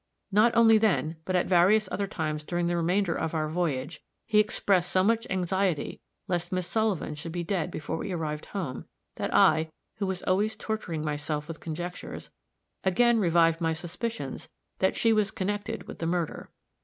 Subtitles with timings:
[0.31, 4.39] Not only then, but at various other times during the remainder of our voyage, he
[4.39, 8.85] expressed so much anxiety lest Miss Sullivan should be dead before we arrived home,
[9.17, 12.31] that I, who was always torturing myself with conjectures,
[12.83, 16.49] again revived my suspicions that she was connected with the murder.